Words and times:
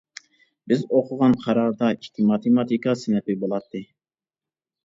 بىز 0.71 0.79
ئوقۇغان 0.99 1.35
قاراردا 1.43 1.89
ئىككى 1.97 2.25
ماتېماتىكا 2.31 2.97
سىنىپى 3.03 3.37
بولاتتى. 3.45 3.83